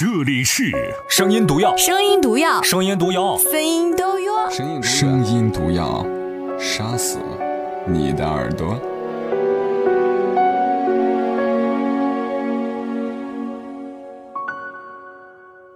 [0.00, 0.72] 这里是
[1.10, 4.48] 声音毒药，声音毒药，声音毒药，声音毒药。
[4.48, 6.02] 声音声音毒药，
[6.58, 7.18] 杀死
[7.86, 8.74] 你的耳朵。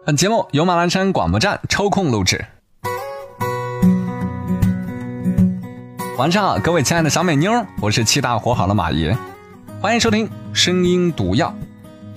[0.06, 2.42] 本节目由马栏山广播站抽空录制。
[6.16, 7.52] 晚上好，各位亲爱的小美妞，
[7.82, 9.14] 我是七大活好的马爷，
[9.82, 11.54] 欢迎收听《声音毒药》。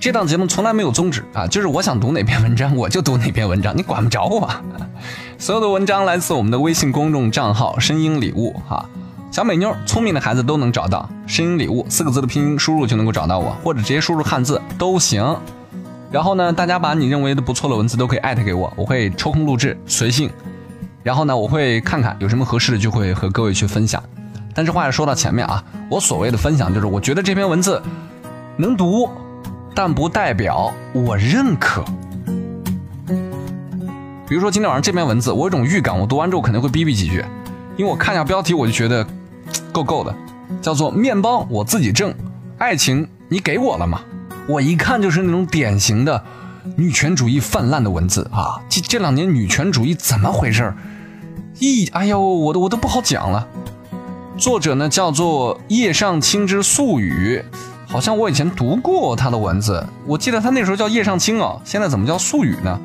[0.00, 4.48] 这档节目从来没有宗旨啊，就是我想读哪篇文章我就读哪篇文章，你管不着我。
[5.38, 8.88] 所有的文章来自我们的微信公众账号“声音礼物”哈，
[9.32, 15.36] 小美妞、聪明的孩子都能找到“声音礼物”四个字的拼音输入就能够找到我，或者直接输入汉字都行。
[16.12, 20.30] 然后呢，大家把你认为的不错的文字都可以艾特给我，我会抽空录制，随性。
[21.02, 24.00] 然后呢，我会看看有什么合适的，就会和各位去分享。
[24.54, 27.82] 但是话要说到前面啊，我所谓的分享，就是我觉得这篇文字
[28.56, 29.10] 能读，
[29.80, 31.84] 但不代表我认可。
[34.26, 37.24] 比如说今天晚上这篇文字，我有种预感，我读完之后肯定会逼逼几句，
[37.76, 39.06] 因为我看一下标题，我就觉得
[39.70, 40.12] 够够的，
[40.60, 42.12] 叫做“面包我自己挣，
[42.58, 44.00] 爱情你给我了吗？”
[44.50, 46.24] 我一看就是那种典型的
[46.74, 48.60] 女权主义泛滥的文字啊！
[48.68, 50.74] 这这两年女权主义怎么回事？
[51.60, 53.46] 一哎呦，我都我都不好讲了。
[54.36, 57.44] 作者呢叫做叶上青之素语，
[57.90, 62.78] 好像我以前读过他的文字，我记得他那时候叫叶上清啊，现在怎么叫素雨呢？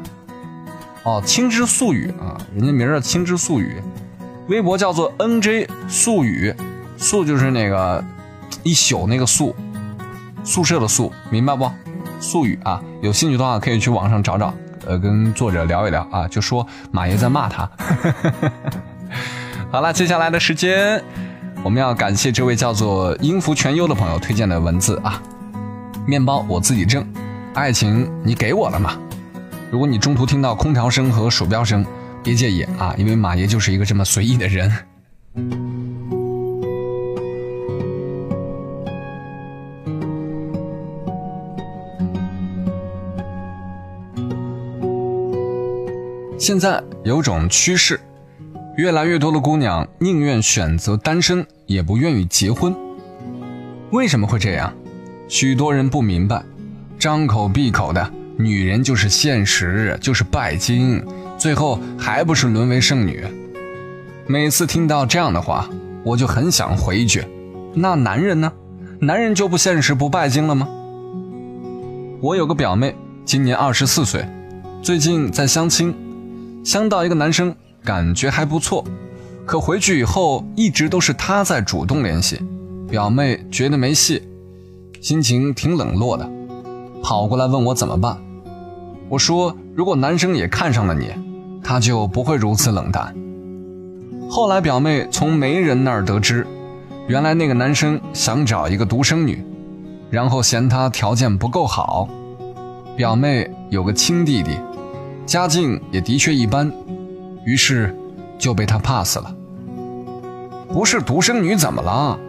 [1.04, 3.82] 哦，青之素雨啊，人家名叫青之素雨，
[4.48, 6.56] 微博叫做 NJ 素雨，
[6.98, 8.02] 素就是那个
[8.64, 9.54] 一宿那个素。
[10.46, 11.70] 宿舍的宿，明白不？
[12.20, 14.54] 素雨啊，有兴趣的话可以去网上找找，
[14.86, 17.70] 呃，跟作者聊一聊啊，就说马爷在骂他。
[19.70, 21.04] 好了，接下来的时间，
[21.64, 25.24] 我们要感谢这位叫做音符全优的朋友推荐的文字啊。
[26.06, 27.08] 面包我自己挣，
[27.54, 29.00] 爱情你给我了吗？
[29.72, 31.86] 如果你中途听到空调声和鼠标声，
[32.22, 34.70] 别介意啊，因为马爷就是一个这么随意的人。
[46.38, 47.98] 现在有种趋势，
[48.76, 52.76] 越来越多的姑娘宁愿选择单身，也不愿意结婚。
[53.92, 54.74] 为什么会这样？
[55.28, 56.44] 许多人不明白，
[57.00, 61.04] 张口闭口的女人就是现实，就是拜金，
[61.38, 63.24] 最后还不是沦为剩女。
[64.28, 65.70] 每次听到这样的话，
[66.04, 67.24] 我就很想回一句：
[67.74, 68.52] 那男人呢？
[69.00, 70.68] 男人就不现实、不拜金了吗？
[72.22, 72.96] 我有个表妹，
[73.26, 74.26] 今年二十四岁，
[74.82, 75.94] 最近在相亲。
[76.64, 77.54] 相到一个男生，
[77.84, 78.86] 感觉还不错，
[79.46, 82.40] 可回去以后一直都是他在主动联系，
[82.90, 84.22] 表妹觉得没戏，
[85.02, 86.30] 心情挺冷落的，
[87.04, 88.18] 跑过来问我怎么办。
[89.10, 91.12] 我说如果男生也看上了你，
[91.64, 93.14] 他就不会如此冷淡。
[94.30, 96.48] 后来表妹从媒人那儿得知，
[97.08, 99.44] 原来那个男生想找一个独生女，
[100.10, 102.08] 然后嫌她条件不够好。
[102.96, 104.58] 表妹有个亲弟弟。
[105.26, 106.70] 家境也的确一般，
[107.46, 107.96] 于是
[108.44, 109.34] 就被他 pass 了。
[110.68, 112.20] 不是独生女怎么了？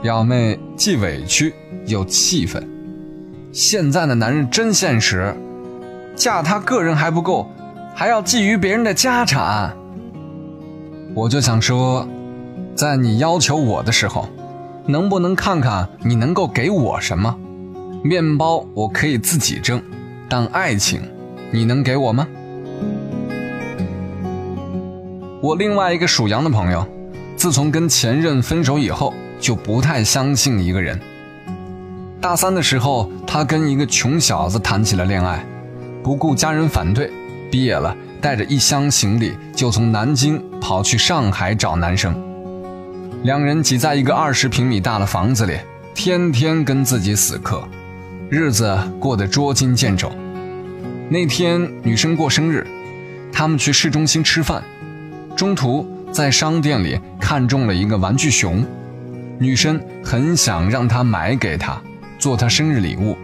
[0.00, 1.52] 表妹既委屈
[1.84, 2.66] 又气愤。
[3.52, 5.36] 现在的男人真现实，
[6.16, 7.46] 嫁他个人还不够，
[7.94, 9.76] 还要觊觎别人的家产。
[11.14, 12.08] 我就想说，
[12.74, 14.26] 在你要求我的时候，
[14.86, 17.36] 能不能看看你能够给我什么？
[18.02, 19.82] 面包我可以自己挣，
[20.26, 21.02] 但爱情。
[21.50, 22.26] 你能给我吗？
[25.40, 26.84] 我另外一个属羊的朋友，
[27.36, 30.98] 自从跟前任分手以后，就不太相信一个人。
[32.20, 35.46] 大三的时候，他跟一个穷小子谈起了恋爱，
[36.02, 37.12] 不顾家人反对，
[37.52, 42.12] 毕业了，带着一箱行李就从南京跑去上海找男生。
[43.22, 45.56] 两人挤在一个二十平米大的房子里，
[45.94, 47.62] 天天跟自己死磕，
[48.28, 50.10] 日子过得捉襟见肘。
[51.08, 52.66] 那天女生过生日，
[53.32, 54.64] 他们去市中心吃饭，
[55.38, 58.66] 中途在商店里看中了一个玩具熊，
[59.38, 61.80] 女生很想让他买给她，
[62.18, 63.16] 做她生日礼物，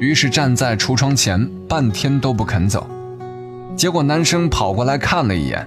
[0.00, 2.84] 于是站在橱窗前半天都不肯走，
[3.76, 5.64] 结果男生跑过来看了一眼，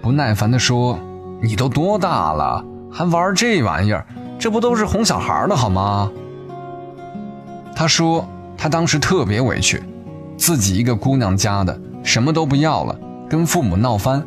[0.00, 0.98] 不耐烦地说
[1.40, 4.04] ：“你都多大了，还玩这玩意儿？
[4.40, 6.10] 这不都是哄小孩的好吗？”
[7.76, 8.28] 他说
[8.58, 9.80] 他当时特别委屈。
[10.36, 12.98] 自己一个姑娘家的，什么都不要了，
[13.30, 14.20] 跟父母闹翻，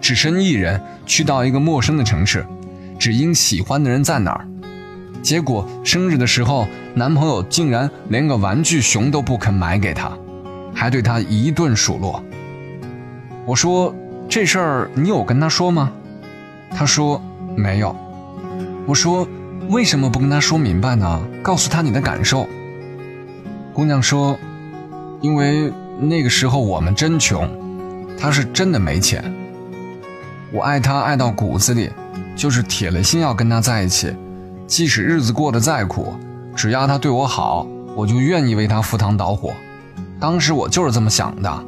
[0.00, 2.44] 只身一人去到一个陌生的城市，
[2.98, 4.46] 只因喜欢的人在哪儿。
[5.22, 10.10] 结果生日的时候，男朋友竟然连个玩具熊都不肯买给她，
[10.74, 12.22] 还对他一顿数落。
[13.44, 13.94] 我说
[14.28, 15.92] ：“这事儿你有跟他说吗？”
[16.74, 17.20] 他说
[17.54, 17.94] ：“没有。”
[18.86, 19.28] 我说
[19.68, 21.20] ：“为什么不跟他说明白呢？
[21.42, 22.48] 告诉他你的感受。”
[23.74, 24.38] 姑娘说
[25.20, 25.70] ：“因为
[26.00, 27.48] 那个时候我们真穷，
[28.18, 29.22] 他是真的没钱。
[30.52, 31.90] 我爱他爱到骨子里，
[32.34, 34.14] 就是铁了心要跟他在一起，
[34.66, 36.14] 即使日子过得再苦，
[36.56, 39.52] 只要他对我好，我就愿意为他赴汤蹈火。
[40.18, 41.64] 当时我就是这么想的，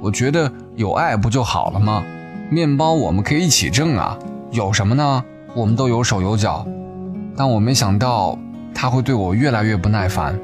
[0.00, 2.02] 我觉得有爱不就好了吗？
[2.50, 4.18] 面包我们可以一起挣啊，
[4.50, 5.24] 有什么呢？
[5.54, 6.66] 我们都有手有脚。
[7.36, 8.38] 但我没想到
[8.74, 10.38] 他会对我越来越不耐烦。”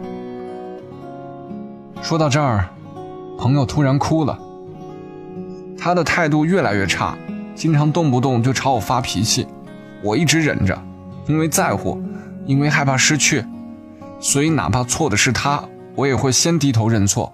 [2.00, 2.68] 说到这儿，
[3.38, 4.38] 朋友突然哭了。
[5.78, 7.16] 他的态度越来越差，
[7.54, 9.46] 经常动不动就朝我发脾气。
[10.02, 10.78] 我一直忍着，
[11.26, 11.98] 因为在乎，
[12.44, 13.44] 因为害怕失去，
[14.20, 15.62] 所以哪怕错的是他，
[15.94, 17.32] 我也会先低头认错。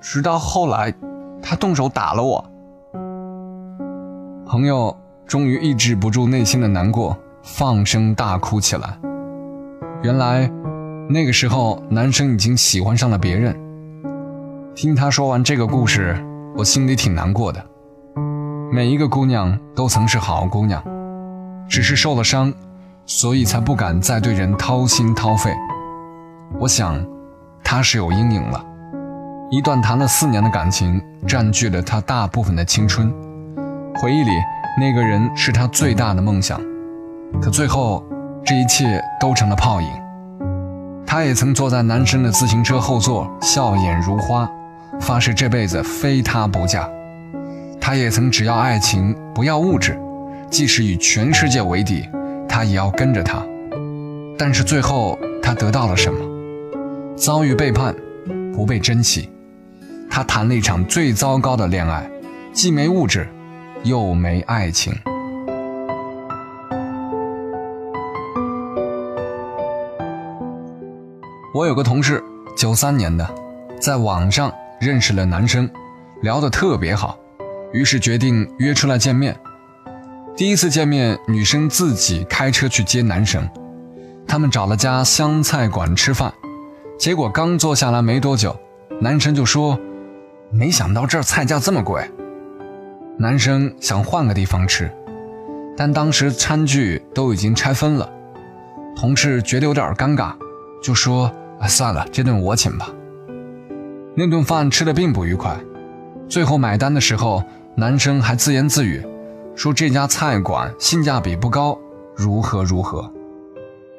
[0.00, 0.94] 直到后来，
[1.42, 2.44] 他动手打了我。
[4.46, 4.96] 朋友
[5.26, 8.98] 终于抑制不住内心的难过，放声大哭起来。
[10.02, 10.48] 原来，
[11.08, 13.56] 那个时候男生已经喜欢上了别人。
[14.76, 16.16] 听他说完这个故事，
[16.56, 17.64] 我心里挺难过的。
[18.74, 20.82] 每一个姑娘都曾是好姑娘，
[21.68, 22.52] 只是受了伤，
[23.06, 25.52] 所以才不敢再对人掏心掏肺。
[26.58, 27.00] 我想，
[27.62, 28.60] 她是有阴影了。
[29.48, 33.08] 一段谈了四年的感情，占据了她大部分的青春。
[33.94, 34.32] 回忆里，
[34.76, 36.60] 那个人是她最大的梦想，
[37.40, 38.04] 可最后，
[38.44, 39.88] 这一切都成了泡影。
[41.06, 44.50] 她也曾坐在男生的自行车后座，笑眼如花。
[45.00, 46.88] 发誓这辈子非他不嫁。
[47.86, 49.94] 他也曾只要爱情，不要物质，
[50.50, 52.08] 即使与全世界为敌，
[52.48, 53.44] 他也要跟着他。
[54.38, 56.18] 但是最后他得到了什么？
[57.14, 57.94] 遭遇背叛，
[58.54, 59.28] 不被珍惜。
[60.08, 62.10] 他谈了一场最糟糕的恋爱，
[62.54, 63.28] 既没物质，
[63.82, 64.94] 又没爱情。
[71.52, 72.24] 我有个同事，
[72.56, 73.28] 九三年的，
[73.78, 74.50] 在网上。
[74.80, 75.70] 认识了男生，
[76.22, 77.16] 聊得特别好，
[77.74, 79.36] 于是决定约出来见面。
[80.36, 83.46] 第一次见面，女生自己开车去接男生，
[84.26, 86.32] 他们找了家湘菜馆吃饭。
[86.98, 88.56] 结果刚坐下来没多久，
[89.00, 89.78] 男生就说
[90.50, 92.08] ：“没想到这儿菜价这么贵。”
[93.18, 94.90] 男生想换个地方吃，
[95.76, 98.08] 但当时餐具都已经拆分了，
[98.96, 100.32] 同事觉得有点尴尬，
[100.80, 102.88] 就说：“啊，算了，这顿我请吧。”
[104.16, 105.56] 那顿饭吃的并不愉快，
[106.28, 107.42] 最后买单的时候，
[107.76, 109.04] 男生还自言自语，
[109.56, 111.76] 说这家菜馆性价比不高，
[112.14, 113.10] 如何如何。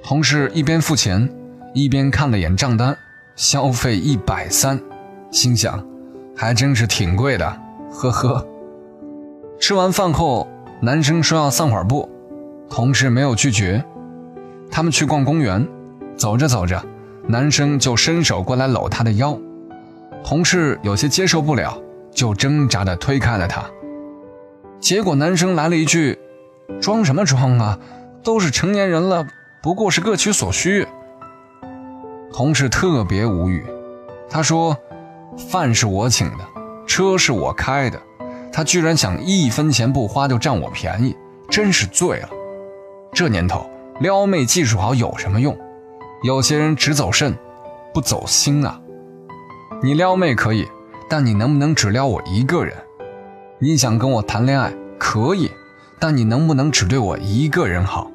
[0.02, 1.30] 同事一边付钱，
[1.74, 2.98] 一边看了眼账单，
[3.36, 4.80] 消费一百三，
[5.30, 5.86] 心想，
[6.38, 7.60] 还真是挺贵的，
[7.92, 8.48] 呵呵。
[9.60, 10.48] 吃完饭后，
[10.82, 12.10] 男生说要散会儿步，
[12.70, 13.84] 同事没有拒绝，
[14.72, 15.68] 他们去逛公园，
[16.16, 16.82] 走着走着，
[17.28, 19.38] 男生就伸手过来搂她的腰。
[20.24, 21.78] 同事有些接受不了，
[22.16, 23.64] 就挣扎地推开了他。
[24.80, 26.18] 结果男生来了一句
[26.82, 27.78] ：“装什么装啊？
[28.24, 29.28] 都是成年人了，
[29.62, 30.88] 不过是各取所需。”
[32.34, 33.64] 同事特别无语，
[34.30, 34.76] 他说
[35.50, 36.46] ：“饭是我请的，
[36.88, 38.02] 车是我开的，
[38.52, 41.16] 他居然想一分钱不花就占我便宜，
[41.50, 42.30] 真是醉了。
[43.14, 45.58] 这年头撩妹技术好有什么用？
[46.24, 47.38] 有些人只走肾，
[47.94, 48.80] 不走心啊。”
[49.84, 50.68] 你撩妹可以，
[51.10, 52.74] 但你能不能只撩我一个人？
[53.60, 55.50] 你想跟我谈恋爱可以，
[56.00, 58.12] 但你能不能只对我一个人好？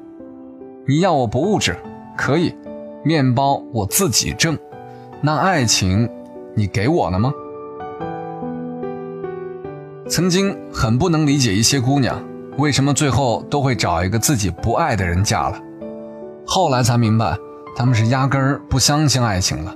[0.87, 1.75] 你要我不物质
[2.17, 2.53] 可以，
[3.03, 4.57] 面包我自己挣，
[5.21, 6.09] 那爱情
[6.55, 7.33] 你给我了吗？
[10.07, 12.21] 曾经很不能理解一些姑娘
[12.57, 15.57] 为什么最后都会找一个自己不爱的人嫁了，
[16.45, 17.37] 后来才明白，
[17.75, 19.73] 他们是压根儿不相信爱情了。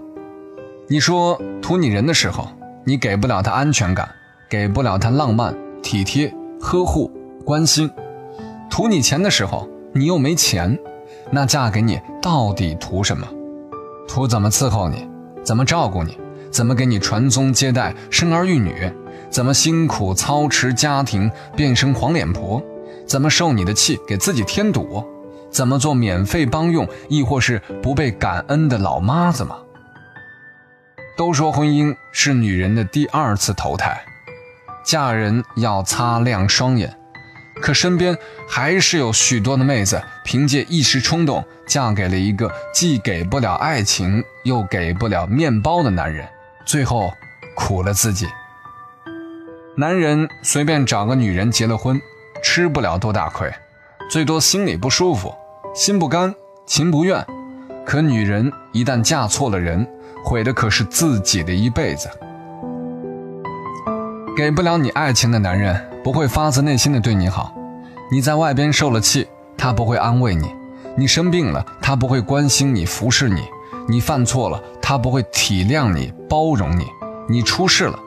[0.88, 2.48] 你说图你人的时候，
[2.88, 4.08] 你给不了他安全感，
[4.48, 7.12] 给不了他浪漫、体贴、呵护、
[7.44, 7.90] 关心；
[8.70, 10.78] 图你钱的时候，你又没钱，
[11.32, 13.28] 那嫁给你到底图什么？
[14.08, 15.08] 图怎么伺候你，
[15.44, 16.16] 怎么照顾你，
[16.52, 18.92] 怎么给你传宗接代、生儿育女，
[19.32, 22.62] 怎么辛苦操持家庭变成黄脸婆，
[23.08, 25.04] 怎么受你的气给自己添堵，
[25.50, 29.58] 怎么做免费帮用，亦或是不被感恩的老妈子吗？
[31.16, 34.04] 都说婚姻是女人的第二次投胎，
[34.84, 36.94] 嫁人要擦亮双眼，
[37.62, 38.18] 可身边
[38.50, 46.28] 还是有许多的妹子凭借一时冲动嫁给了一个既给不了爱情又给不了面包的男人，
[46.66, 47.14] 最后
[47.56, 48.28] 苦了自己。
[49.78, 52.00] 男人随便找个女人结了婚，
[52.44, 53.54] 吃不了多大亏，
[54.10, 55.34] 最多心里不舒服，
[55.74, 57.26] 心不甘情不愿。
[57.86, 59.88] 可女人一旦嫁错了人，
[60.26, 62.10] 毁的可是自己的一辈子。
[64.36, 67.56] 给不了你爱情的男人，不会发自内心的对你好。
[68.12, 70.48] 你在外边受了气，他不会安慰你；
[70.98, 73.42] 你生病了，他不会关心你、服侍你；
[73.88, 76.86] 你犯错了，他不会体谅你、包容你；
[77.30, 77.98] 你出事了，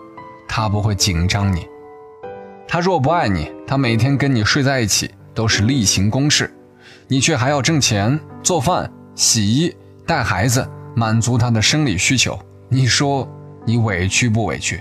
[0.48, 1.66] 他不会紧张你。
[2.66, 6.52] 他若不爱你，他每天跟你睡在一起都是例行公事，
[7.06, 8.90] 你却还要挣钱、做饭。
[9.14, 9.74] 洗衣、
[10.06, 10.64] 带孩子，
[10.94, 13.28] 满足他的生理需求，你说
[13.64, 14.80] 你委屈不委屈？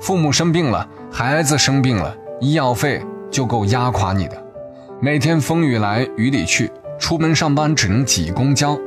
[0.00, 4.44] 父母生病了，孩子生病了，医药费就够压垮你的。
[5.00, 8.78] 每天风雨来雨里去，出门上班只能挤公交，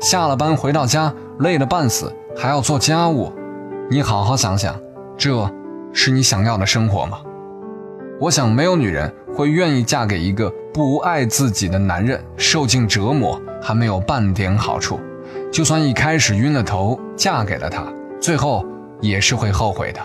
[0.00, 3.32] 下了班回到家累得半死，还要做家务。
[3.90, 4.78] 你好好想想，
[5.16, 5.50] 这
[5.92, 7.18] 是你想要的生活吗？
[8.20, 13.40] 我想没有女人会愿意嫁给一个不爱自己的男人，受尽折磨。
[13.64, 14.98] 还没有半点好处，
[15.52, 17.84] 就算一开始晕了头，嫁给了他，
[18.18, 18.64] 最后
[19.02, 20.00] 也是会后悔的。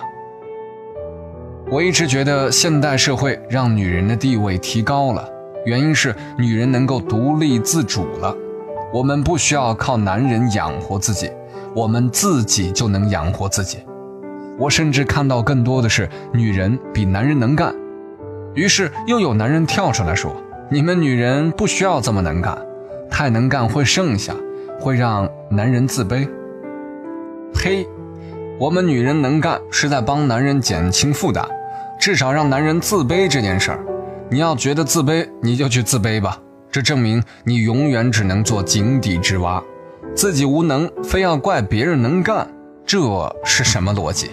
[1.72, 5.26] 我一直觉得现代社会让女人的地位提高了，
[5.66, 8.36] 原因是女人能够独立自主了，
[8.94, 11.32] 我们不需要靠男人养活自己，
[11.74, 13.80] 我们自己就能养活自己。
[14.60, 17.74] 我甚至看到更多的是女人比男人能干，
[18.54, 20.36] 于是又有男人跳出来说
[20.70, 22.58] ：“你们女人不需要这么能干。”
[23.10, 24.36] 太能干会剩下，
[24.80, 26.28] 会让男人自卑。
[27.54, 27.88] 呸！
[28.60, 31.48] 我们女人能干是在帮男人减轻负担，
[32.00, 33.80] 至少让男人自卑这件事儿。
[34.30, 36.40] 你要觉得自卑，你就去自卑吧。
[36.72, 39.64] 这证明你永远只能做井底之蛙，
[40.16, 42.48] 自己无能，非要怪别人能干，
[42.86, 43.00] 这
[43.44, 44.32] 是什么逻辑？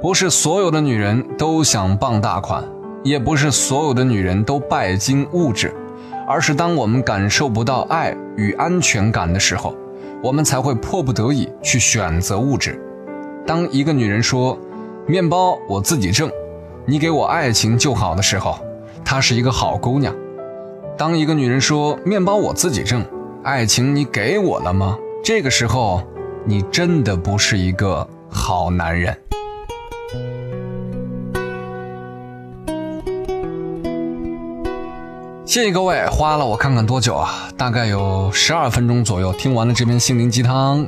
[0.00, 2.64] 不是所有的女人都想傍大款。
[3.04, 5.72] 也不是所有的女人都拜金物质，
[6.28, 9.74] 而是当我们感受不到爱与安全感的时候，
[10.22, 12.78] 我们才会迫不得已去选择物质。
[13.46, 14.58] 当一个女人说
[15.08, 16.30] “面包我自己挣，
[16.84, 18.58] 你给我爱情就好”的时候，
[19.02, 20.12] 她是一个好姑娘；
[20.98, 23.02] 当一个女人说“面包我自己挣，
[23.42, 26.02] 爱情你给我了吗”，这个时候，
[26.44, 29.16] 你真的不是一个好男人。
[35.48, 37.48] 谢谢各位，花了我看看多久啊？
[37.56, 40.86] 大概有十二分钟左右，听完了这篇心灵鸡汤。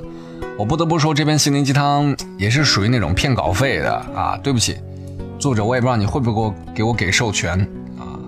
[0.59, 4.39] 我不得不说，这篇心灵鸡汤也是属于那种骗稿费的啊！
[4.43, 4.77] 对不起，
[5.39, 7.59] 作者，我也不知道你会不会给我给我给授权
[7.99, 8.21] 啊？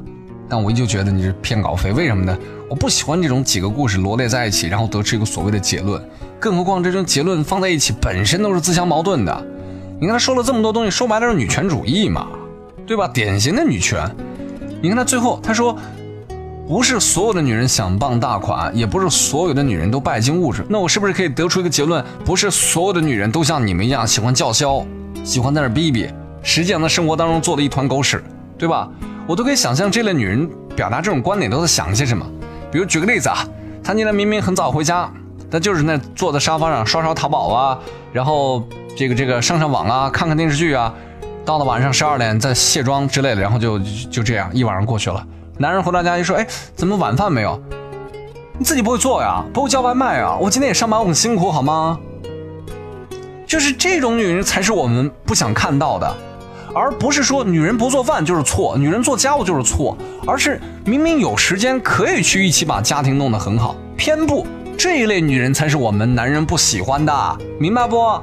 [0.49, 2.35] 但我依旧觉得你是骗稿费，为什么呢？
[2.67, 6.03] 我不喜欢这种几个故事罗列在一起，然后得出一个所谓的结论。
[6.41, 9.47] 更何况这种结论放在一起本身都是自相矛盾的。
[10.01, 12.27] 你看他说了这么多东西，说白了是女权主义嘛，
[12.87, 13.07] 对吧？
[13.07, 14.11] 典型的女权。
[14.81, 15.77] 你看他最后他说。
[16.67, 20.65] 不是所有的女人想傍大款，也不是所有的女人都拜金物质。
[20.69, 22.03] 那我是不是可以得出一个结论？
[22.25, 24.85] 不是所有的女人都像你们一样喜欢叫嚣，
[25.25, 26.09] 喜欢在那逼逼，
[26.43, 28.23] 实际上在生活当中做的一团狗屎，
[28.57, 28.89] 对吧？
[29.27, 32.25] 我都可以想象这类女人表达这种观点都在想些什么。
[32.71, 33.47] 比如举个例子啊，
[33.83, 35.11] 她今天明明很早回家，
[35.51, 37.79] 但就是那坐在沙发上刷刷淘宝啊，
[38.13, 38.67] 然后
[38.97, 40.95] 这个这个上上网啊，看看电视剧啊，
[41.45, 43.79] 到了晚上十二点再卸妆之类的，然后就
[44.11, 45.27] 就这样一晚上过去了。
[45.63, 47.57] 男人回到家一说：“哎，怎么晚饭没有？
[48.59, 49.45] 你自己不会做呀？
[49.55, 50.37] 不会叫外卖啊？
[50.41, 52.01] 我今天也上班，我很辛苦，好吗？”
[53.47, 56.17] 就是这种女人才是我们不想看到的，
[56.75, 64.45] 而不是说女人不做饭就是错，女人做家务就是错，而是明明有时间可以去一起把家庭弄得很好，偏不。
[64.77, 68.21] 这一类女人才是我们男人不喜欢的，明白不？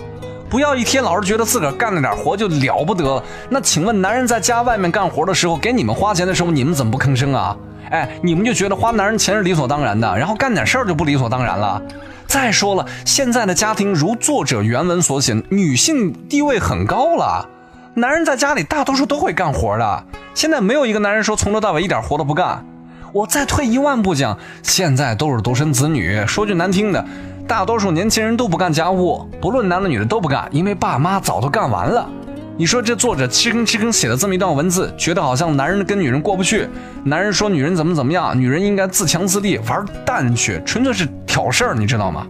[0.50, 3.22] 不要一天老是觉得自个儿干了点活就了不得。
[3.50, 7.56] 那请问，男人在家外面干活的时候，给你们花钱的时候，你们怎么不吭声啊？
[7.92, 11.82] 哎，你们就觉得花男人钱是理所当然的，然后干点事儿就不理所当然了。
[12.28, 17.48] 再说了，现在的家庭如作者原文所写，女性地位很高了，
[17.94, 20.04] 男人在家里大多数都会干活的。
[20.34, 22.66] 现在没有一个男人说从头到尾一点活都不干。
[23.12, 27.04] 我再退一万步讲，现在都是独生子女，说句难听的。
[27.50, 32.08] 大多数年轻人都不干家务，不论男的女的都不干，因为爸妈早都干完了。
[32.56, 36.70] 你说这作者七更七更写了这么一段文字，觉得好像男人跟女人过不去，
[37.04, 42.28] 男人说女人怎么怎么样，女人应该自强自立，玩蛋去，纯粹是挑事儿，你知道吗？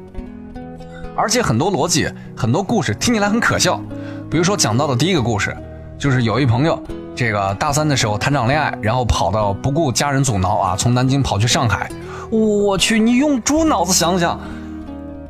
[1.18, 3.78] 而且很多逻辑、很多故事听起来很可笑，
[4.32, 5.54] 比如说讲到的第一个故事，
[5.98, 6.82] 就是有一朋友，
[7.14, 11.92] 这个大三的时候谈场恋爱，然后跑到不顾家人阻挠啊，从南京跑去上海。
[12.30, 14.40] 我去，你用猪脑子想想。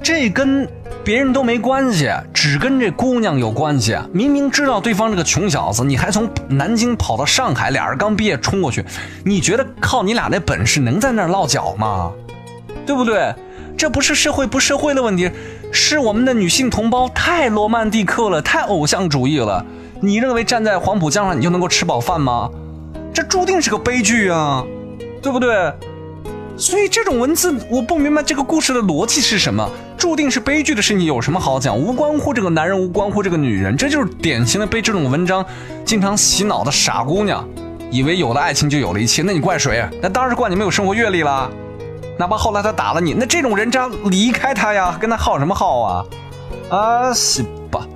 [0.01, 0.67] 这跟
[1.03, 3.97] 别人都没关系，只跟这姑娘有关系。
[4.13, 8.83] 明明知道对方是个穷小子，你还从南京跑到上海，俩人刚毕业冲过去，
[9.23, 12.11] 你觉得靠你俩那本事能在那儿落脚吗？
[12.85, 13.33] 对不对？
[13.77, 15.29] 这不是社会不社会的问题，
[15.71, 19.65] 是我们的女性同胞太罗曼蒂克了，太偶像主义了。
[20.01, 22.49] 你认为站在黄浦江上你就能够吃饱饭吗？
[23.13, 24.63] 这注定是个悲剧啊，
[25.21, 25.71] 对不对？
[26.59, 29.67] 所以这种文字我不明白这个故事的逻辑是什么。
[29.97, 31.77] 注定是悲剧的事情有什么好讲？
[31.77, 35.43] 无关乎这个男人，无关乎这个女人，这就是典型的被这种文章
[35.85, 37.47] 经常洗脑的傻姑娘，
[37.89, 39.21] 以为有了爱情就有了一切。
[39.21, 39.87] 那你怪谁？
[40.01, 41.49] 那当然是怪你没有生活阅历啦。
[42.17, 46.05] 哪怕后来他打了你，那这种人渣离开他呀，跟他耗什么耗啊？
[46.69, 47.87] 啊西吧！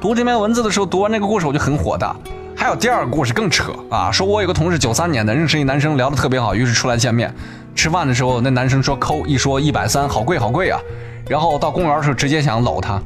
[0.00, 2.16] 读这篇文字的时候，读完这个故事我就很火大。
[2.54, 7.30] 还有第二个故事更扯啊，说我有个同事九三年的，认识一男生聊得特别好，于是出来见面
[7.76, 10.80] 吃饭的时候，那男生说抠，一说一百三，好贵好贵啊。
[11.28, 13.00] 然后到公园的时候，直接想搂她。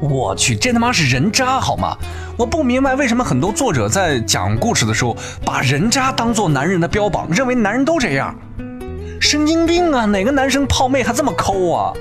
[0.00, 1.96] 我去，这他妈是人渣好吗？
[2.36, 8.34] 我不明白为什么很多作者在讲故事的时候，把人渣当做男人的标榜，认为男人都这样，
[9.20, 10.06] 神经病啊！
[10.06, 11.92] 哪个男生泡妹还这么抠啊？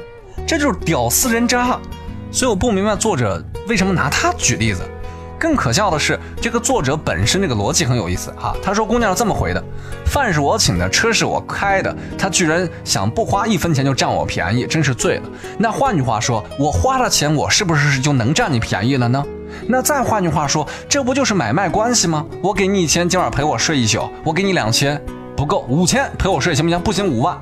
[0.47, 1.77] 这就是屌丝人渣。
[2.31, 4.81] 所以我不明白作者为什么拿他举例子。
[5.39, 8.53] 更可笑的是，这个作者本身这个逻辑很有意思哈。
[8.61, 9.63] 他说：“姑娘是这么回的，
[10.05, 15.23] 饭是我请的，车是我开的，他居然想不花一分钱就占我便宜，真是醉了。
[15.57, 19.23] 那换句话说，我花了钱，我是不是就能占你便宜了呢？
[19.65, 22.25] 那再换句话说，这不就是买卖关系吗？
[22.43, 25.01] 我给你一千，今晚陪我睡一宿；我给你两千，
[25.37, 26.81] 不够，五千陪我睡行不行？
[26.81, 27.41] 不行，五万，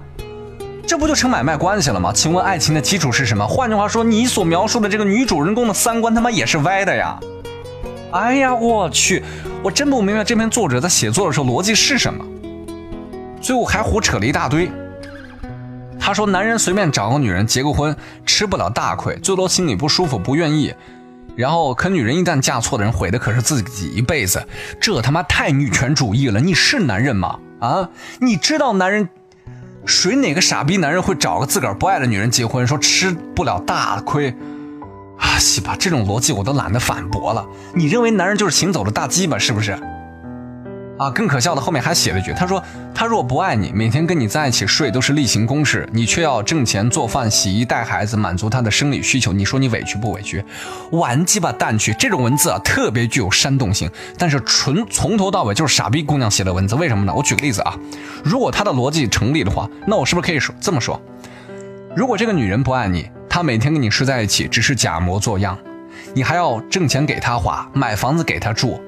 [0.86, 2.12] 这不就成买卖关系了吗？
[2.14, 3.48] 请问爱情的基础是什么？
[3.48, 7.20] 换句话说，你所描述的这个女主人公的三观他妈也是歪的呀！”
[8.12, 9.24] 哎呀，我去！
[9.64, 12.26] 我真不明白这篇作者在写作的时候逻辑是什么。
[13.42, 14.72] 最后还胡扯了一大堆。
[16.00, 17.96] 他说，男人随便找个女人结个婚，
[18.26, 20.74] 吃不了大亏，最多心里不舒服，不愿意。
[21.36, 24.42] 然后，可女人一旦嫁错的人，毁的可是自己一辈子。
[24.80, 26.40] 这他妈太女权主义了！
[26.40, 27.38] 你是男人吗？
[27.60, 27.90] 啊？
[28.20, 29.10] 你知道男人
[29.86, 34.34] 谁哪个傻逼男人会找个自个儿不爱的女人结婚，说吃不了大亏？
[35.18, 37.46] 啊，西吧，这种逻辑我都懒得反驳了。
[37.74, 39.78] 你认为男人就是行走的大鸡巴是不是？
[41.00, 42.60] 啊，更可笑的后面还写了一句，他说
[42.92, 50.44] 他若不爱你，每天跟你在一起睡都是例行公事，你却要挣钱做饭、洗衣、带孩子，满足他的生理需求，你说你委屈不委屈？
[50.92, 51.94] 完鸡巴蛋去！
[51.94, 56.74] 这种文字啊，特别具有煽动性，但是纯从头到尾就是傻逼姑娘写的文字。
[56.74, 57.14] 为什么呢？
[57.16, 57.78] 我举个例子啊，
[58.24, 61.00] 如果他的逻辑成立的话，那我是不是可以说这么说？
[61.96, 63.08] 如果这个女人不爱你？
[63.30, 65.58] 他每天跟你睡在一起，只是假模作样，
[66.14, 68.82] 你还要挣钱给他花，买房子给他住，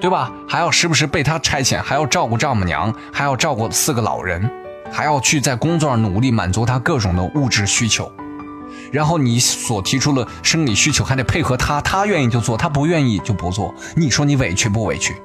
[0.00, 0.30] 对吧？
[0.48, 4.50] 还要时不时被他差遣，还要照顾丈母娘，还要照顾四个老人，
[4.90, 8.10] 还要去在工作上努力满足他各种的物质需求。
[8.92, 13.74] 然后你所提出的生理需求还得配合他，他愿意就做，他不愿意就不做。
[13.96, 15.16] 你说你委屈不委屈？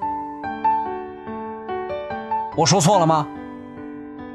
[2.55, 3.27] 我说错了吗？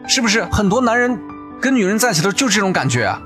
[0.07, 1.19] 是不是很多男人
[1.61, 3.21] 跟女人在一起的时候就这种感觉啊？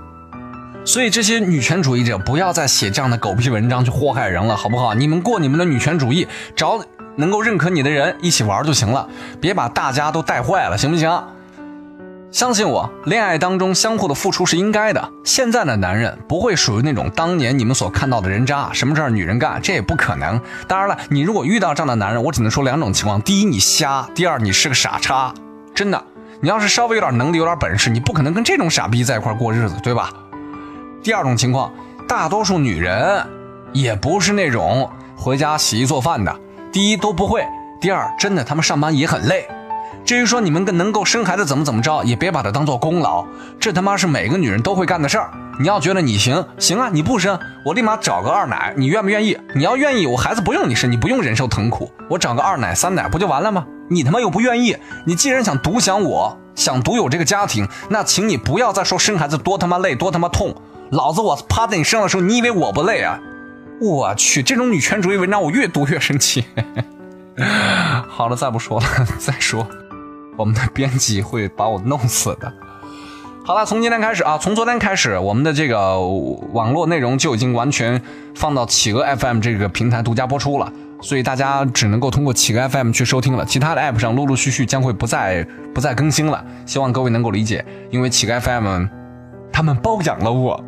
[0.87, 4.95] 所以这些女权主义者不要再写这样的狗屁文章去祸害人了，好不好？
[4.95, 6.81] 你们过你们的女权主义，找
[7.17, 9.09] 能够认可你的人一起玩就行了，
[9.41, 11.25] 别把大家都带坏了，行不行？
[12.31, 15.11] 相信我，恋爱当中相互的付出是应该的。
[15.25, 20.41] 现在的男人不会属于那种当年你们所看到的人渣，什么事儿女人干，这也不可能。
[20.69, 25.35] 当然了，你如果遇到这样的男人，我只能说两种情况：第一，你瞎；第二，你是个傻叉。
[25.75, 26.01] 真的，
[26.41, 30.11] 你要是稍微有点能力、有点本事，你不可能跟这种傻逼在一块过日子，对吧？
[31.07, 31.73] 第二种情况，
[32.09, 33.25] 大多数女人
[33.73, 36.37] 也不是那种回家洗衣做饭的。
[36.73, 37.47] 第一都不会，
[37.81, 39.47] 第二真的他们上班也很累。
[40.05, 43.25] 至于说你们跟能够生孩子怎么怎么着，也别把它当做功劳。
[43.61, 45.31] 这他妈是每个女人都会干的事儿。
[45.61, 49.39] 你要觉得你行行啊，你不生，我立马找个二奶，你愿不愿意？
[49.55, 53.65] 你要愿意，我孩子不用你生，你不用忍受疼苦，我找个二奶三奶不就完了吗？
[53.89, 60.53] 你他妈又不愿意，你既然想独享我，想独有这个家庭，那请你不要再说生孩子多他妈累，多他妈痛。
[60.91, 63.19] 老子我趴在你身上的时候，你以为我不累啊？
[63.81, 66.45] 我去，这种女权主义文章我越读越生气。
[68.09, 68.87] 好了，再不说了，
[69.19, 69.67] 再说，
[70.37, 72.53] 我们的编辑会把我弄死的。
[73.45, 78.01] 好了，从今天开始啊，从昨天开始，我们的这个网络内容就已经完全
[78.35, 80.73] 放到企鹅 FM 这个平台独家播出了，
[81.03, 88.87] 所以大家只能够通过企鹅 FM 去收听了，其他的 App 上陆陆续续将会不再不再更新了，希望各位能够理解，因为企鹅 FM
[89.53, 90.65] 他们包养了我。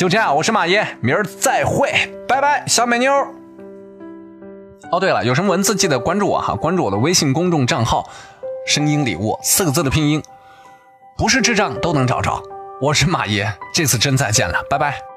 [0.00, 1.92] 就这样，我是马爷，明儿再会，
[2.26, 3.12] 拜拜，小美妞。
[4.90, 8.08] 哦，对了，有什么文字记得关注我哈，关注我的微信公众账号
[8.66, 10.22] “声音礼物”四个字的拼音，
[11.18, 12.42] 不是智障都能找着。
[12.80, 15.09] 我是马爷，这次真再见了，拜拜。